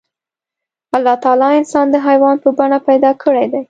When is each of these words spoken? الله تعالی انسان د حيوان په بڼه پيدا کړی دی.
الله 0.95 1.15
تعالی 1.23 1.49
انسان 1.59 1.85
د 1.91 1.95
حيوان 2.07 2.35
په 2.43 2.49
بڼه 2.57 2.79
پيدا 2.87 3.11
کړی 3.23 3.45
دی. 3.51 3.59